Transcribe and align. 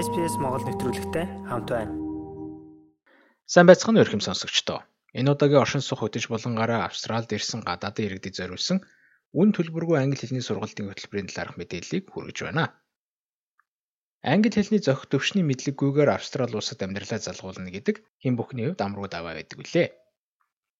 SPS 0.00 0.40
Монгол 0.40 0.64
нэвтрүүлэгтэй 0.64 1.26
хамт 1.52 1.68
байна. 1.68 1.92
Сайн 3.44 3.68
байцгаана 3.68 4.00
уу 4.00 4.08
ихэм 4.08 4.24
сонсогчдоо. 4.24 4.80
Энэ 5.12 5.28
удаагийн 5.36 5.60
оршин 5.60 5.84
суух 5.84 6.00
хөтөж 6.00 6.24
болонгаараа 6.32 6.88
Австралид 6.88 7.28
ирсэн 7.36 7.60
гадаадын 7.68 8.08
иргэдэд 8.08 8.38
зориулсан 8.40 8.80
үн 9.36 9.52
төлбөргүй 9.52 10.00
англи 10.00 10.16
хэлний 10.16 10.40
сургалтын 10.40 10.88
хөтөлбөрийн 10.88 11.28
талаарх 11.28 11.60
мэдээллийг 11.60 12.08
хүргэж 12.08 12.38
байна. 12.48 12.72
Англи 14.24 14.48
хэлний 14.56 14.80
зохих 14.80 15.12
төвшний 15.12 15.44
мэдлэггүйгээр 15.44 16.16
Австрали 16.16 16.56
улсад 16.56 16.80
амьдралаа 16.80 17.20
залгуулна 17.20 17.68
гэдэг 17.68 18.00
хэн 18.24 18.34
бүхний 18.40 18.72
хувьд 18.72 18.80
амруу 18.80 19.04
даваа 19.04 19.36
байдаг 19.36 19.60
үлээ. 19.60 19.92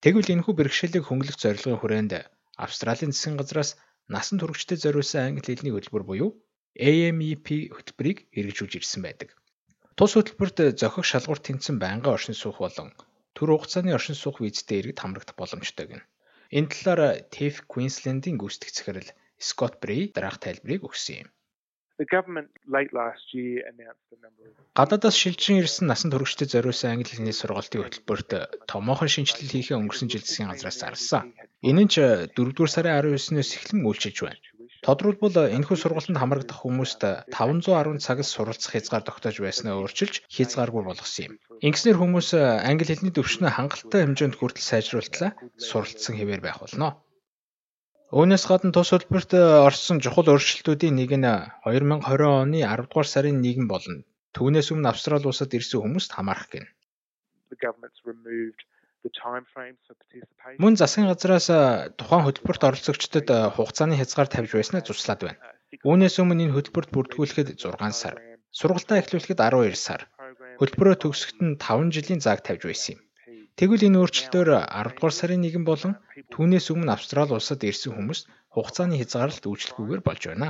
Тэгвэл 0.00 0.32
энэхүү 0.32 0.54
бэрхшээлийг 0.56 1.04
хөнгөлөх 1.04 1.36
зорилгын 1.36 1.76
хүрээнд 1.76 2.12
Австралийн 2.56 3.12
засгийн 3.12 3.36
газраас 3.36 3.76
насан 4.08 4.40
туршидтэй 4.40 4.80
зориулсан 4.80 5.36
англи 5.36 5.52
хэлний 5.52 5.76
хөтөлбөр 5.76 6.08
буюу 6.08 6.30
AMEP 6.78 7.74
хөтөлбөрийг 7.74 8.18
хэрэгжүүлж 8.34 8.74
ирсэн 8.78 9.02
байдаг. 9.02 9.34
Тус 9.98 10.14
хөтөлбөрт 10.14 10.78
зохих 10.80 11.04
шалгуур 11.08 11.40
тэнцэн 11.42 11.76
байнгын 11.82 12.14
оршин 12.14 12.36
суух 12.38 12.62
болон 12.62 12.94
төр 13.34 13.56
хугацааны 13.56 13.94
оршин 13.96 14.16
суух 14.18 14.40
визтэй 14.40 14.78
иргэд 14.80 15.00
хамрагдах 15.00 15.36
боломжтой 15.38 15.86
гэнэ. 15.88 16.04
Энэ 16.56 16.70
талаар 16.72 17.02
TEF 17.34 17.54
Queensland-ийн 17.72 18.36
гүйцэтгэх 18.38 18.74
захирал 18.74 19.10
Scott 19.38 19.74
Bray 19.82 20.10
дараах 20.14 20.38
тайлбарыг 20.42 20.82
өгсөн 20.88 21.16
юм. 21.22 21.28
Гадаадаас 24.78 25.16
шилжин 25.20 25.60
ирсэн 25.60 25.86
насан 25.88 26.10
туршидтэй 26.10 26.48
зориулсан 26.48 26.96
англи 26.96 27.12
хэлний 27.12 27.36
сургалтын 27.36 27.84
хөтөлбөрт 27.84 28.30
томоохон 28.72 29.12
шинжилэл 29.12 29.52
хийхээ 29.52 29.76
өнгөрсөн 29.76 30.08
жил 30.08 30.24
засгийн 30.24 30.50
газраас 30.50 30.80
зарласан. 30.80 31.36
Энэ 31.60 31.82
нь 31.84 31.92
ч 31.92 31.96
4-р 32.36 32.70
сарын 32.72 32.96
19-ноос 33.04 33.50
эхлэн 33.56 33.84
үйлчилж 33.84 34.18
байна. 34.24 34.40
Тодорхойлбол 34.80 35.36
энэхүү 35.56 35.76
сургалтанд 35.76 36.20
хамрагдах 36.20 36.58
хүмүүст 36.64 37.02
510 37.36 38.00
цагаас 38.00 38.28
суралцах 38.32 38.72
хязгаар 38.72 39.04
тогтоож 39.04 39.36
байснаа 39.44 39.76
өөрчилж 39.76 40.24
хязгааргүй 40.32 40.82
болгосон 40.88 41.24
юм. 41.28 41.32
Ингэснээр 41.60 42.00
хүмүүс 42.00 42.28
англи 42.40 42.88
хэлний 42.88 43.12
төвшнөө 43.12 43.50
хангалттай 43.52 44.00
хэмжээнд 44.08 44.38
хүртэл 44.40 44.64
сайжруултлаа 44.64 45.30
суралцсан 45.68 46.16
хэвээр 46.16 46.40
байх 46.40 46.64
болно. 46.64 46.96
Үүнээс 48.10 48.44
гадна 48.48 48.72
тус 48.72 48.90
хөтөлбөрт 48.90 49.32
орсон 49.68 50.00
чухал 50.00 50.32
өөрчлөлтүүдийн 50.32 50.96
нэг 50.96 51.12
нь 51.12 51.28
2020 51.68 52.24
оны 52.42 52.64
10 52.64 52.88
дугаар 52.88 53.08
сарын 53.12 53.44
1 53.44 53.68
болно. 53.68 54.00
Түүнээс 54.32 54.72
өмнө 54.72 54.90
Австрали 54.90 55.28
улсад 55.28 55.52
ирсэн 55.52 55.84
хүмүүст 55.84 56.10
хамаарах 56.16 56.48
гэнэ. 56.48 56.68
Мөн 60.62 60.74
засгийн 60.80 61.08
газраас 61.08 61.48
тухайн 61.98 62.24
хөтөлбөрт 62.24 62.62
оролцогчдод 62.68 63.28
хугацааны 63.56 63.94
хязгаар 63.96 64.28
тавьж 64.28 64.52
байснаа 64.54 64.82
зурслаад 64.84 65.20
байна. 65.24 65.40
Үүнээс 65.88 66.16
өмнө 66.20 66.44
энэ 66.44 66.54
хөтөлбөрт 66.54 66.90
бүртгүүлэхэд 66.92 67.48
6 67.56 67.96
сар, 68.02 68.14
сургалтаа 68.58 69.00
эхлүүлэхэд 69.00 69.40
12 69.40 69.78
сар, 69.86 70.02
хөтөлбөрөө 70.60 70.96
төгсөхэд 71.00 71.38
нь 71.46 71.56
5 71.56 71.94
жилийн 71.96 72.20
зааг 72.22 72.40
тавьж 72.44 72.62
байсан 72.68 72.92
юм. 72.94 73.00
Тэгвэл 73.58 73.86
энэ 73.88 74.00
өөрчлөлтөөр 74.00 74.48
10 74.68 74.92
дугаар 74.96 75.14
сарын 75.16 75.48
1 75.48 75.64
болон 75.70 75.92
түүнээс 76.32 76.66
өмнө 76.72 76.92
Австрали 76.92 77.32
улсад 77.36 77.64
ирсэн 77.64 77.92
хүмүүс 77.96 78.20
хугацааны 78.54 79.00
хязгаарлалт 79.00 79.48
үйлчлэхгүйгээр 79.48 80.02
болж 80.04 80.22
байна. 80.28 80.48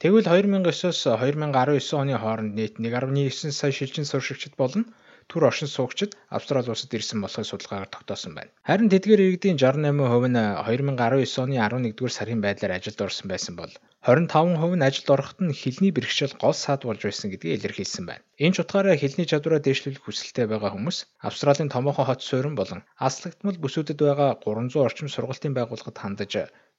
Тэгвэл 0.00 0.28
2009-оос 0.32 1.00
2019 1.12 2.00
оны 2.00 2.14
хооронд 2.16 2.52
нийт 2.56 2.74
1.9 2.80 3.52
сая 3.52 3.72
шилжин 3.76 4.08
суршигчид 4.08 4.54
болно 4.56 4.88
төр 5.30 5.46
оршин 5.48 5.70
суугчид 5.70 6.12
Австрали 6.36 6.70
улсад 6.74 6.90
ирсэн 6.98 7.22
болохыг 7.22 7.46
судалгаагаар 7.46 7.90
тогтоосон 7.94 8.34
байна. 8.34 8.50
Харин 8.68 8.90
тэдгээр 8.90 9.24
иргэдийн 9.24 9.58
68% 9.62 10.26
нь 10.34 10.40
2019 10.66 11.42
оны 11.44 11.56
11-р 11.62 12.12
сарын 12.12 12.40
байдлаар 12.42 12.76
ажилд 12.76 13.00
орсон 13.06 13.26
байсан 13.30 13.54
бол 13.60 13.72
25% 14.02 14.76
нь 14.76 14.86
ажилд 14.88 15.08
ороход 15.14 15.38
нь 15.46 15.58
хэлний 15.60 15.92
бэрхшээл 15.94 16.40
гол 16.42 16.56
саад 16.56 16.82
болж 16.88 17.00
байсан 17.06 17.30
гэдгийг 17.30 17.54
илэрхийлсэн 17.56 18.04
байна. 18.08 18.24
Энэ 18.44 18.54
ч 18.54 18.58
утгаараа 18.64 18.96
хэлний 18.98 19.28
чадвараа 19.30 19.60
дээшлүүлэх 19.62 20.02
хүсэлтэй 20.04 20.46
байгаа 20.50 20.70
хүмүүс 20.74 20.98
Австралийн 21.28 21.70
томоохон 21.70 22.08
хот 22.08 22.20
суурин 22.24 22.54
болон 22.58 22.80
аслагдмал 23.06 23.60
бүсүүдэд 23.62 24.00
байгаа 24.02 24.30
300 24.42 24.86
орчим 24.86 25.08
сургалтын 25.12 25.54
байгууллагад 25.54 25.98
хандаж 26.00 26.32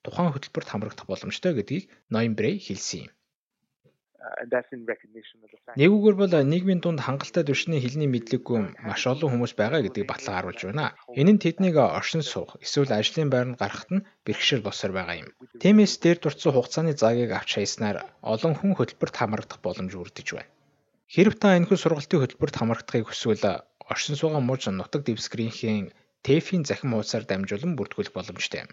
тухайн 0.03 0.33
хөтөлбөрт 0.33 0.69
хамрагдах 0.69 1.07
боломжтой 1.09 1.53
гэдгийг 1.55 1.83
Ноембрэ 2.13 2.57
хэлсэн 2.65 2.99
юм. 3.05 3.11
Нэгүгээр 5.81 6.17
бол 6.19 6.33
нийгмийн 6.51 6.81
дунд 6.81 7.01
хангалттай 7.01 7.43
түвшний 7.45 7.81
хэлний 7.81 8.09
мэдлэггүй 8.11 8.59
маш 8.85 9.01
олон 9.09 9.29
хүмүүс 9.33 9.53
байгаа 9.57 9.81
гэдгийг 9.81 10.07
батлан 10.09 10.35
харуулж 10.37 10.61
байна. 10.69 10.93
Энэ 11.19 11.31
нь 11.33 11.43
тэднийг 11.43 11.75
оршин 11.81 12.21
суух 12.21 12.51
эсвэл 12.65 12.93
ажлын 12.93 13.33
байранд 13.33 13.57
гарахад 13.57 13.91
нь 13.95 14.05
бэрхшээл 14.25 14.67
босоор 14.67 14.93
байгаа 14.93 15.17
юм. 15.23 15.29
Тиймээс 15.61 15.93
дээр 16.03 16.17
дурдсан 16.21 16.53
хугацааны 16.53 16.93
заагийг 17.01 17.31
авч 17.33 17.49
хаяснаар 17.57 17.97
олон 18.33 18.53
хүн 18.57 18.77
хөтөлбөрт 18.77 19.15
хамрагдах 19.17 19.59
боломж 19.65 19.91
үрдэж 19.97 20.27
байна. 20.37 20.53
Хэрв 21.13 21.33
та 21.41 21.57
энэхүү 21.57 21.77
сургалтын 21.81 22.21
хөтөлбөрт 22.21 22.55
хамрагдахыг 22.57 23.05
хүсвэл 23.09 23.45
оршин 23.91 24.15
суугаа 24.21 24.41
мууж 24.45 24.63
нутаг 24.69 25.01
дэвсгэрийнхээ 25.05 25.91
ТЭФ-ийн 26.25 26.63
захин 26.69 26.93
хуудасаар 26.93 27.25
дамжуулан 27.27 27.73
бүртгүүлэх 27.75 28.13
боломжтой 28.13 28.59
юм. 28.63 28.71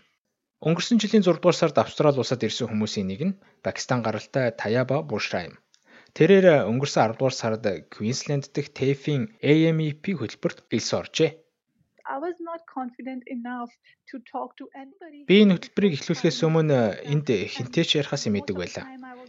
Өнгөрсөн 0.58 0.98
жилийн 0.98 1.22
6 1.22 1.38
дугаар 1.38 1.54
сард 1.54 1.76
Австрали 1.78 2.18
улсад 2.18 2.42
ирсэн 2.42 2.66
хүмүүсийн 2.66 3.06
нэг 3.06 3.20
нь 3.22 3.38
Пакистан 3.62 4.02
гаралтай 4.02 4.50
Таяба 4.50 5.06
Бушра 5.06 5.46
юм. 5.46 5.54
Тэрээр 6.18 6.66
өнгөрсөн 6.66 7.14
10 7.14 7.18
дугаар 7.18 7.36
сард 7.38 7.64
Квинсленд 7.94 8.50
дэх 8.50 8.66
TAFE-ийн 8.74 9.38
AMEP 9.38 10.04
хөтөлбөрт 10.18 10.58
элс 10.74 10.90
оржээ. 10.98 11.30
Би 15.30 15.36
энэ 15.42 15.54
хөтөлбөрийг 15.54 15.94
эхлүүлэхээс 15.94 16.40
өмнө 16.42 16.78
энд 17.12 17.28
хинтээ 17.54 17.84
ч 17.86 17.90
ярихаас 18.02 18.26
мэддэг 18.26 18.56
байлаа. 18.58 18.84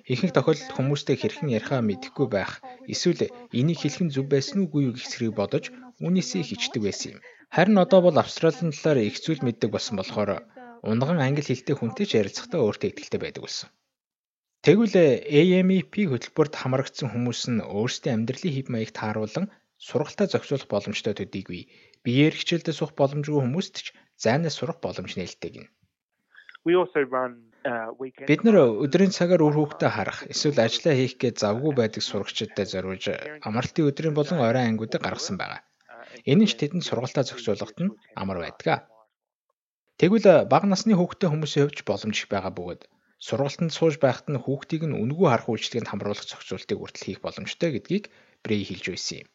Ихэнх 0.09 0.33
тохиолдолд 0.33 0.73
хүмүүстэй 0.73 1.13
хэрхэн 1.19 1.53
ярихаа 1.53 1.85
мэдэхгүй 1.85 2.27
байх, 2.31 2.57
эсвэл 2.89 3.29
энийг 3.53 3.77
хэлэх 3.83 4.01
нь 4.01 4.13
зөв 4.15 4.25
байсан 4.33 4.65
уугүй 4.65 4.81
юу 4.89 4.93
гэх 4.97 5.05
зэрэг 5.11 5.37
бодож 5.37 5.65
үүнээсээ 6.01 6.41
хичдэг 6.47 6.81
байсан 6.81 7.09
юм. 7.13 7.19
Харин 7.53 7.77
одоо 7.77 7.99
бол 8.01 8.17
Австралийн 8.17 8.73
талаар 8.73 9.05
их 9.05 9.21
зүйл 9.21 9.45
мэддэг 9.45 9.69
болсон 9.69 9.99
болохоор 9.99 10.31
унган 10.83 11.19
англи 11.19 11.43
хэлтэй 11.43 11.75
хүнтэй 11.77 12.05
ч 12.07 12.11
ярилцахдаа 12.21 12.59
өөртөө 12.63 12.89
ихтэй 12.95 13.19
байдаг 13.19 13.43
болсон. 13.43 13.69
Тэгвэл 14.65 15.23
AMEP 15.27 15.93
хөтөлбөрт 16.11 16.53
хамрагдсан 16.59 17.07
хүмүүс 17.11 17.41
нь 17.51 17.63
өөрсдийн 17.63 18.15
амьдралын 18.27 18.55
хэв 18.55 18.67
маягт 18.67 18.95
тааруулан 18.99 19.47
сургалтаа 19.79 20.27
зохицуулах 20.27 20.67
боломжтой 20.67 21.15
төдийгүй 21.15 21.61
биеэр 22.03 22.35
хичээлдээ 22.35 22.75
суух 22.75 22.91
боломжгүй 22.99 23.39
хүмүүст 23.39 23.75
ч 23.79 23.87
зайнаас 24.19 24.59
сурах 24.59 24.83
боломж 24.83 25.15
нээлттэй 25.15 25.51
гин. 25.55 25.67
Uh, 27.59 27.91
Бид 28.27 28.43
нэр 28.43 28.83
өдрийн 28.83 29.11
цагаар 29.11 29.43
үр 29.43 29.55
хүүхдээ 29.55 29.91
харах 29.91 30.19
эсвэл 30.31 30.63
ажиллаа 30.63 30.95
хийх 30.95 31.15
гэж 31.19 31.35
завгүй 31.43 31.71
байдаг 31.75 32.03
сурагчидтай 32.03 32.63
зориулж 32.67 33.11
амралтын 33.47 33.87
өдрийн 33.91 34.15
болон 34.15 34.39
оройн 34.39 34.75
ангиудыг 34.75 35.03
гаргасан 35.03 35.35
байгаа. 35.39 35.63
Энэ 36.23 36.43
нь 36.43 36.49
ч 36.51 36.55
тэдэнд 36.55 36.87
сургалтаа 36.87 37.27
зохицуулахад 37.27 37.79
нь 37.83 37.95
амар 38.15 38.39
байдаг. 38.43 38.87
Тэгвэл 39.99 40.47
бага 40.47 40.67
насны 40.71 40.95
хүүхдтэй 40.95 41.29
хүмүүсийн 41.29 41.67
хувьд 41.67 41.83
боломж 41.83 42.15
их 42.23 42.27
байгаа 42.31 42.53
бөгөөд 42.55 42.81
сургалтанд 43.19 43.75
сууж 43.75 43.99
байхад 43.99 44.27
нь 44.31 44.39
хүүхдийг 44.39 44.83
нь 44.87 44.95
үнгүй 44.95 45.27
харах 45.27 45.51
үйлчлэгэнд 45.51 45.91
хамруулах 45.91 46.23
зохицуултыг 46.23 46.77
хүртэл 46.79 47.05
хийх 47.05 47.19
боломжтой 47.19 47.69
гэдгийг 47.75 48.05
Брей 48.43 48.63
хэлж 48.63 48.85
байсан 48.95 49.17
юм. 49.23 49.27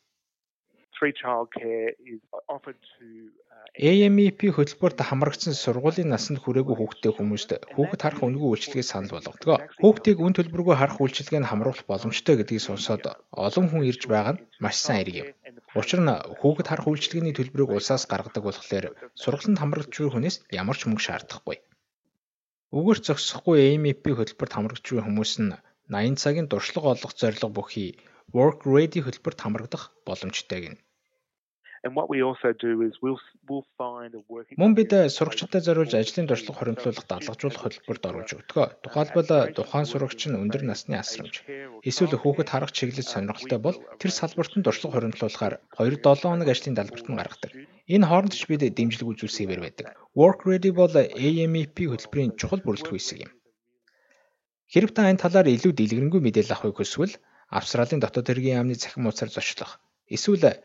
AMEP 3.76 4.40
хөтөлбөрт 4.56 4.98
хамрагдсан 5.04 5.52
сургуулийн 5.52 6.08
насанд 6.08 6.38
хүрээгүй 6.40 6.76
хүүхдтэй 6.78 7.12
хүмүүст 7.12 7.50
хүүхэд 7.74 8.00
харах 8.00 8.22
үнгүй 8.24 8.48
үйлчилгээ 8.54 8.86
санал 8.88 9.12
болгодог. 9.18 9.68
Хүүхдийг 9.82 10.18
үн 10.22 10.32
төлбөргүй 10.38 10.76
харах 10.78 11.02
үйлчилгээнд 11.02 11.50
хамруулах 11.50 11.84
боломжтой 11.90 12.34
гэдгийг 12.40 12.62
сонсоод 12.64 13.04
олон 13.34 13.66
хүн 13.68 13.84
ирж 13.90 14.02
байгаа 14.08 14.38
нь 14.38 14.42
маш 14.62 14.76
сайн 14.80 15.02
хэрэг 15.02 15.16
юм. 15.20 15.28
Учир 15.80 16.00
нь 16.06 16.12
хүүхэд 16.38 16.66
харах 16.70 16.86
үйлчилгээний 16.86 17.34
төлбөрийг 17.34 17.70
улсаас 17.74 18.06
гаргадаг 18.06 18.42
болохоор 18.46 18.86
сургалтанд 19.22 19.58
хамрагдж 19.58 19.94
буй 19.98 20.10
хүнээс 20.14 20.36
ямар 20.60 20.76
ч 20.78 20.86
мөнгө 20.86 21.02
шаардахгүй. 21.06 21.58
Үгээр 22.78 22.98
зогсохгүй 23.06 23.58
AMP 23.74 24.04
хөтөлбөрт 24.14 24.52
хамрагдж 24.54 24.86
буй 24.86 25.02
хүмүүс 25.02 25.32
нь 25.42 25.58
80 25.90 26.22
цагийн 26.22 26.46
дуршлаг 26.48 26.84
олох 26.92 27.12
зорилго 27.18 27.48
бүхий 27.56 27.90
Work 28.36 28.60
Ready 28.74 29.00
хөтөлбөрт 29.02 29.40
хамрагдах 29.42 29.82
боломжтой 30.06 30.60
гэнэ. 30.62 30.78
Мөн 34.56 34.72
бид 34.78 34.92
сурагчдад 35.16 35.64
зориулж 35.66 35.92
ажлын 35.92 36.26
дуршлаг 36.28 36.56
хоригдлуулах 36.56 37.04
дадлгажуулах 37.04 37.60
хөтөлбөрт 37.60 38.04
оруулж 38.08 38.30
өгдөг. 38.40 38.80
Тухайлбал 38.80 39.52
тухайн 39.52 39.84
сурагч 39.84 40.20
нь 40.32 40.40
өндөр 40.40 40.64
насны 40.64 40.96
асрамж 40.96 41.44
эсвэл 41.84 42.16
хүүхэд 42.16 42.48
харах 42.48 42.72
чиглэл 42.72 43.04
сонирхолтой 43.04 43.60
бол 43.60 43.76
тэр 44.00 44.10
салбарт 44.16 44.56
нь 44.56 44.64
дуршлаг 44.64 44.92
хоригдлуулахаар 44.96 45.54
2-7 45.76 46.24
хоног 46.24 46.48
ажлын 46.48 46.76
далбарт 46.76 47.04
нь 47.04 47.18
гаргадаг. 47.20 47.52
Энэ 47.84 48.08
хооронд 48.08 48.32
ч 48.32 48.48
бид 48.48 48.64
дэмжлэг 48.64 49.08
үзүүлсээр 49.12 49.60
байдаг. 49.60 49.92
Work 50.16 50.48
Ready 50.48 50.72
бол 50.72 50.94
AMEP 50.96 51.76
хөтөлбөрийн 51.84 52.32
чухал 52.40 52.64
бүрэлдэхүүн 52.64 52.96
хэсэг 52.96 53.18
юм. 53.28 53.32
Хэрв 54.72 54.90
та 54.96 55.12
энэ 55.12 55.20
талаар 55.20 55.52
илүү 55.52 55.72
дэлгэрэнгүй 55.76 56.20
мэдээлэл 56.24 56.56
авахыг 56.56 56.80
хүсвэл 56.80 57.20
Австралийн 57.52 58.00
дотоод 58.00 58.24
хэргийн 58.24 58.56
яамны 58.64 58.80
цахим 58.80 59.04
хуудасаар 59.04 59.30
зочлох 59.36 59.78
эсвэл 60.08 60.64